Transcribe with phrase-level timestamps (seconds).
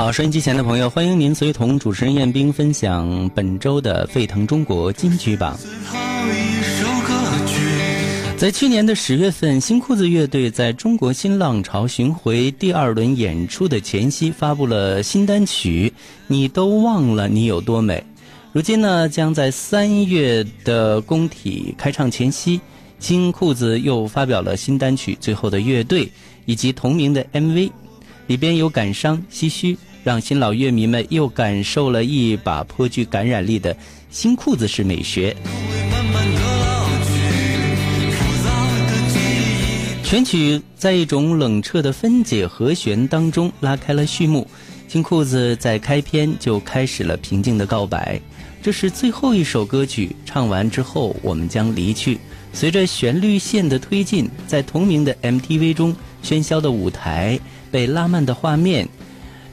[0.00, 5.58] 好，收音机前的朋友，欢迎您随同主持人彦斌分享本周的沸腾中国金曲榜。
[8.38, 15.92] 在去年的十月份，新裤子乐队在中国新浪潮巡回第二轮演出的前夕，发布了新单曲
[16.28, 17.98] 《你都忘了你有多美》。
[18.52, 22.58] 如今呢，将在三月的工体开唱前夕，
[22.98, 26.06] 新裤子又发表了新单曲《最后的乐队》，
[26.46, 27.70] 以及同名的 MV，
[28.28, 33.76] 里边有感伤、唏嘘，让新老乐迷们又感受了一把颇具感染力的
[34.10, 35.36] 新裤子式美学。
[40.02, 44.44] 全曲在一种冷彻的分解和弦当中拉开了序幕，
[44.88, 48.20] 新裤子在开篇就开始了平静的告白。
[48.60, 52.18] 这是最后一首歌曲，唱完之后我们将离去。
[52.52, 57.38] 随着旋律线的推进，在同名的 MTV 中，喧嚣的舞台
[57.70, 58.88] 被拉慢的画面，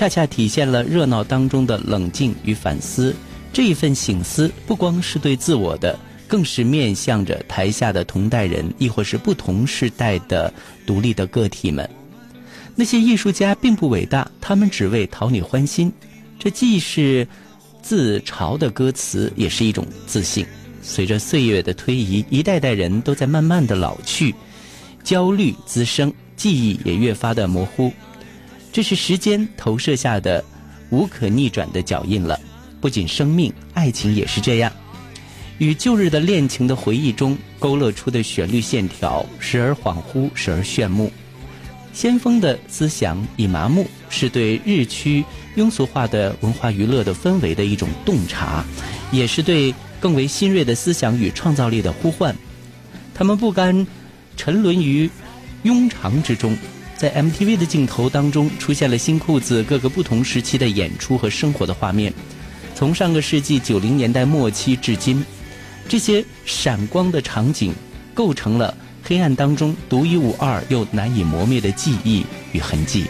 [0.00, 3.14] 恰恰体现了热闹当中的冷静与反思。
[3.52, 5.98] 这一份醒思，不光是对自我的。
[6.26, 10.50] 更是面向着台下的同代人，亦或是不同时代的
[10.86, 11.86] 独立的个体们。
[12.74, 15.92] 那些艺术家并不伟大，他们只为讨你欢心。
[16.38, 17.28] 这既是
[17.82, 20.46] 自嘲的歌词，也是一种自信。
[20.80, 24.34] 随着岁月的推移，一代代人都在慢慢的老去，
[25.04, 27.92] 焦虑滋生，记忆也越发的模糊。
[28.72, 30.44] 这是时间投射下的
[30.90, 32.38] 无可逆转的脚印了。
[32.80, 34.72] 不仅生命，爱情也是这样。
[35.58, 41.12] 与旧日的恋情的回忆中勾勒出的旋律线条，时而恍惚，时而炫目。
[41.92, 45.24] 先锋的思想已麻木，是对日趋
[45.56, 48.64] 庸俗化的文化娱乐的氛围的一种洞察，
[49.10, 52.34] 也是对更为新锐的思想与创造力的呼唤。
[53.12, 53.86] 他们不甘
[54.36, 55.10] 沉沦于
[55.64, 56.56] 庸常之中，
[57.00, 62.12] 在 MTV 的镜头当中出现了新裤子各个不同时期的演出和生活的画面，
[62.74, 65.24] 从上个世纪九零年代末期至今。
[65.88, 67.72] 这些闪光的场景，
[68.12, 72.22] 构成了黑暗当中独一无二又难以磨灭的记忆
[72.52, 73.06] 与痕迹。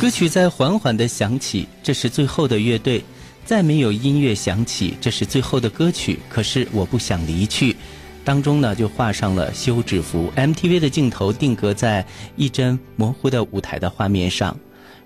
[0.00, 3.04] 歌曲在缓缓的响起，这是最后的乐队。
[3.44, 6.18] 再没有音乐响起，这是最后的歌曲。
[6.28, 7.76] 可是我不想离去。
[8.24, 10.32] 当中呢，就画上了休止符。
[10.36, 14.56] MTV 的镜头定格在一帧模糊的舞台的画面上。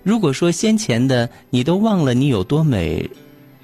[0.03, 3.09] 如果说先前的你都忘了你有多美，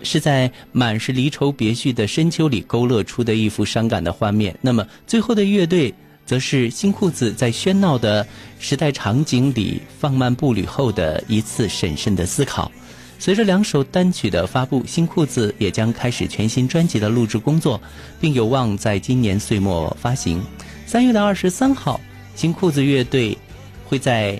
[0.01, 5.94] 是在满是离愁别绪的深秋里勾勒出的一幅伤感的画面，那么最后的乐队，
[6.25, 8.28] 则是新裤子在喧闹的
[8.59, 12.72] 时代场景里放慢步履后的一次审慎的思考。
[13.19, 17.79] 随着两首单曲的发布，新裤子也将开始全新专辑的录制工作，
[18.19, 20.44] 并有望在今年岁末发行。
[20.85, 22.02] 三月的二十三号，
[22.35, 23.38] 新裤子乐队
[23.85, 24.40] 会在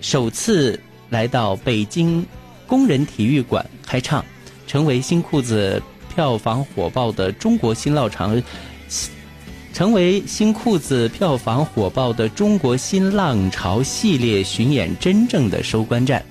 [0.00, 2.26] 首次来到北京
[2.66, 4.22] 工人体育馆开唱，
[4.66, 5.82] 成为新裤子
[6.14, 8.30] 票房火爆的中国新浪潮，
[9.72, 16.22] 成为新裤子票房火爆的中国新浪潮系列巡演真正的收官战。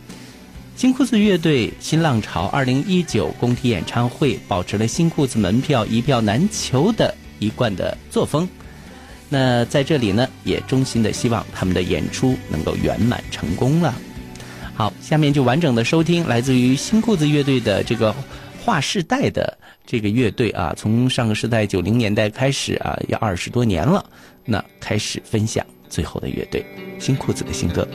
[0.81, 8.49] 新裤子乐队新浪潮二零一九工体演唱会保持了新裤子门票一票难求的一贯的作风。
[9.29, 13.93] 那在这里呢，也衷心的希望他们的演出能够圆满成功了。
[14.73, 18.15] 好，下面就完整的收听来自于新裤子乐队的这个
[18.65, 19.55] 划世代的
[19.85, 24.03] 这个乐队啊，从上个时代九零年代开始啊，要二十多年了，
[24.45, 26.65] 那开始分享最后的乐队
[26.97, 27.87] 新裤子的新歌。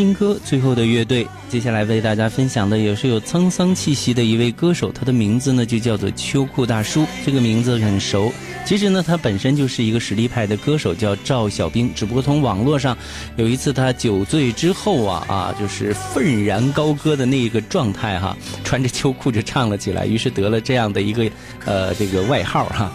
[0.00, 1.24] 新歌《最后的乐队》。
[1.50, 7.06] 接下来为大家分享的也是有沧桑气息的一位歌手，他的名字呢就叫做秋裤大叔。
[7.22, 8.32] 这个名字很熟，
[8.64, 11.92] 其实呢他本身就是一个实力派的歌手，叫赵小兵。
[11.94, 12.96] 只不过从网络上
[13.36, 21.30] 有一次他酒醉之后啊啊，就是愤然高歌的那个状态哈，穿着秋裤就唱了起来，于是得了这样的一个
[21.66, 22.90] 呃这个外号哈。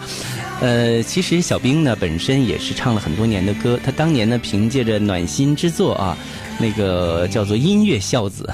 [0.60, 6.18] 呃，其实小兵呢本身也是唱了很多年的歌，他当年呢凭借着暖心之作啊。
[6.60, 8.50] 那个叫做音乐孝子，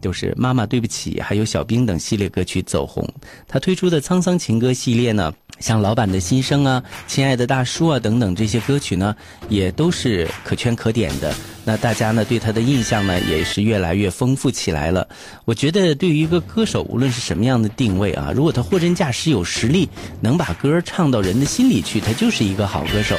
[0.00, 3.06] 就是《妈妈对不起》还有《小兵》等系列歌曲走红。
[3.46, 9.14] 他推出的沧桑情歌系列呢，像《老板的心声》啊、《亲爱的大叔》啊等等这些歌曲呢，
[9.48, 11.34] 也都是可圈可点的。
[11.62, 15.06] 那大家呢对他的印象呢也是越来越丰富起来了。
[15.44, 19.88] 我觉得对于一个歌手，无论是什么样的定位啊，如果他货真价实有实力，
[20.20, 23.14] 能把歌唱到人的心里去，他就是一个好歌手。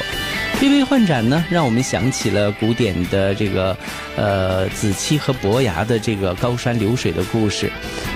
[0.58, 3.76] 推杯换盏呢，让我们想起了古典的这个，
[4.16, 7.70] 呃，子期和伯牙的这个高山流水的故事。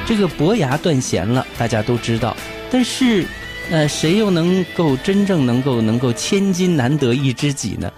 [0.06, 2.36] 这个伯牙断弦了，大家都知道，
[2.70, 3.26] 但是，
[3.70, 7.92] 呃，谁又能够真正能够能够千金难得一知己呢？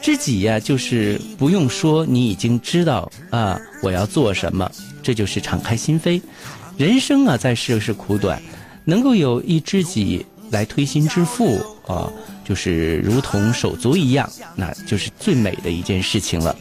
[0.00, 4.70] 知己呀，就是不用说，你已经知道啊，我要做什么，
[5.02, 6.20] 这就是敞开心扉。
[6.76, 8.42] 人生啊，在世是苦短，
[8.84, 12.10] 能够有一知己来推心置腹啊。
[12.44, 16.54] 就是如同手足一样，那就是最美的一件事情了。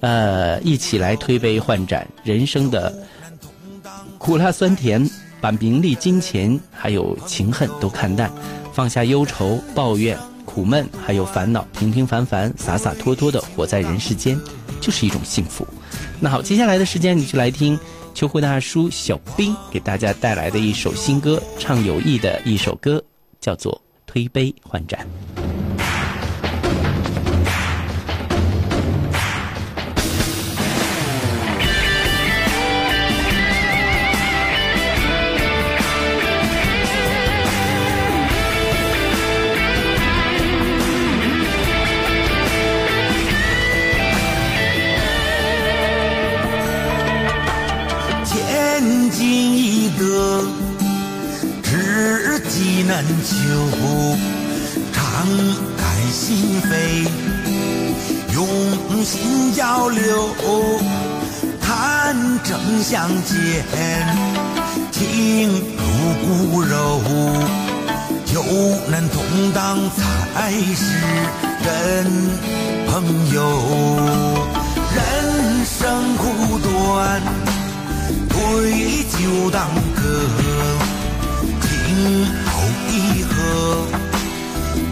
[0.00, 2.92] 呃，一起来推杯换盏，人生的
[4.18, 5.08] 苦辣酸甜，
[5.40, 8.30] 把名利金钱还有情恨都看淡，
[8.72, 14.38] 放下忧愁抱怨苦闷还有烦恼，平平凡凡洒洒脱脱的活在人世间，
[14.80, 15.66] 就是一种幸福。
[16.20, 17.78] 那好，接下来的时间你就来听
[18.14, 23.02] 秋裤大叔小兵给大家带来的一首新歌，唱有意的一首歌，
[23.40, 23.80] 叫做。
[24.06, 25.04] 推杯换盏。
[63.24, 63.64] 间，
[64.92, 65.82] 情如
[66.22, 67.00] 骨肉，
[68.34, 68.36] 有
[68.90, 69.16] 难同
[69.52, 70.84] 当才是
[71.64, 71.66] 真
[72.86, 72.92] 朋
[73.32, 73.36] 友。
[74.94, 74.96] 人
[75.64, 76.22] 生苦
[76.58, 77.22] 短，
[78.28, 78.34] 对
[79.04, 79.56] 酒当
[79.94, 80.00] 歌。
[81.62, 81.66] 情
[82.44, 82.48] 好
[82.90, 83.32] 一合，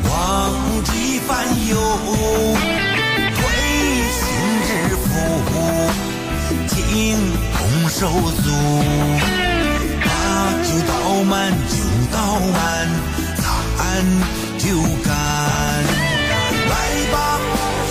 [0.08, 0.10] 忘
[0.84, 0.90] 记
[1.26, 1.30] 烦
[1.68, 1.76] 忧，
[3.36, 3.38] 推
[4.18, 4.20] 心
[4.66, 5.04] 置腹，
[7.02, 7.18] 情
[7.52, 8.06] 同手
[8.44, 8.46] 足，
[10.04, 10.06] 把
[10.62, 10.92] 酒倒
[11.24, 11.74] 满，酒
[12.12, 12.56] 倒满，
[13.36, 13.42] 咱
[14.56, 14.64] 酒
[15.04, 15.10] 干。
[16.70, 16.72] 来
[17.10, 17.16] 吧，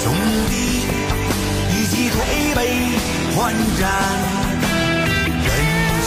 [0.01, 0.05] 兄
[0.49, 0.53] 弟，
[1.75, 2.15] 一起推
[2.55, 2.59] 杯
[3.35, 3.83] 换盏。
[5.43, 5.47] 人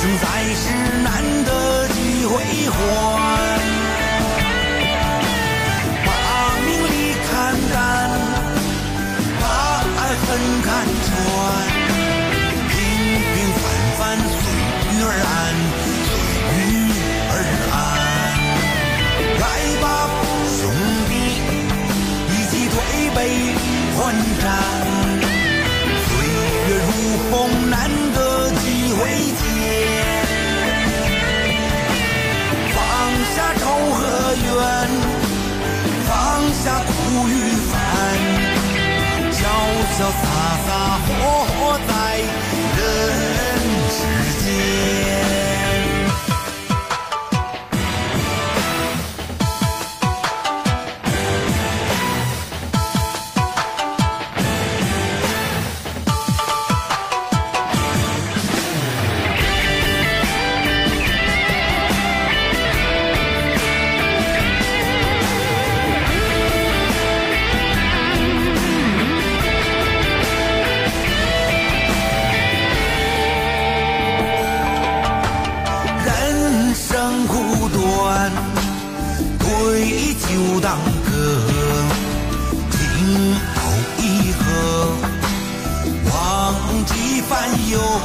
[0.01, 0.65] 生在世
[1.03, 1.07] 难
[1.45, 1.49] 得
[1.89, 2.33] 几回
[2.71, 2.75] 还，
[39.95, 42.19] 潇潇洒洒活在
[42.77, 42.81] 人
[43.89, 45.04] 世间。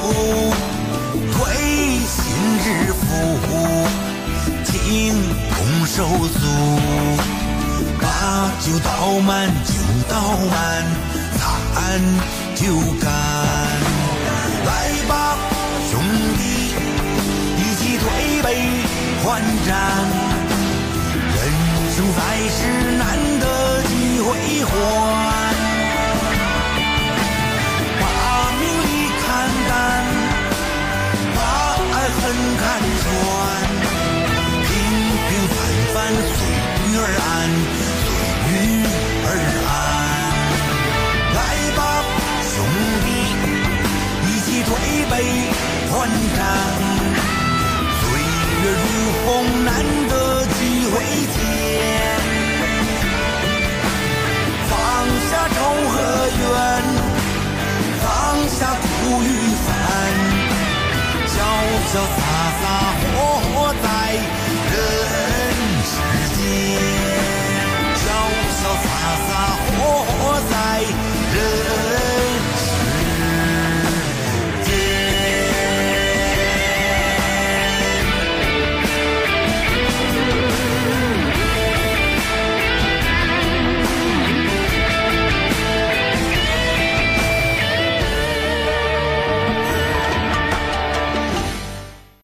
[0.10, 0.54] 福
[1.32, 3.04] 推心置腹
[4.66, 5.13] 情
[5.51, 6.39] 同手足
[8.01, 9.74] 把酒倒满酒
[10.10, 10.20] 倒
[10.51, 10.84] 满
[11.38, 12.01] 咱
[12.56, 12.66] 就
[13.00, 13.12] 干
[14.66, 14.70] 来
[15.08, 15.38] 吧
[15.89, 16.00] 兄
[16.38, 16.42] 弟
[17.58, 18.48] 一起推杯
[19.24, 20.08] 换盏
[21.36, 21.39] 人
[21.96, 22.58] 生在世
[22.98, 23.08] 难
[23.39, 25.69] 得几回欢。
[59.10, 59.28] 不与
[59.66, 59.74] 凡
[61.25, 61.42] 嚣
[61.92, 62.19] 争。